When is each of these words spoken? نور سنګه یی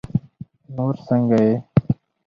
نور 0.75 0.95
سنګه 1.05 1.39
یی 1.47 1.53